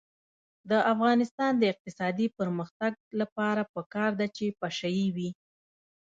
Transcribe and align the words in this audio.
د 0.69 0.71
افغانستان 0.93 1.51
د 1.57 1.63
اقتصادي 1.73 2.27
پرمختګ 2.37 2.91
لپاره 3.19 3.61
پکار 3.73 4.11
ده 4.19 4.27
چې 4.35 4.45
پشه 4.59 4.89
یي 4.97 5.07
وي. 5.15 5.29